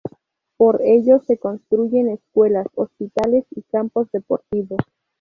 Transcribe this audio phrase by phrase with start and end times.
[0.57, 4.79] Por ello se construyen escuelas, hospitales y campos deportivos.